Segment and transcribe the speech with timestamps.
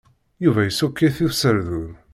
[0.43, 1.91] Yuba iṣukk-it userdun.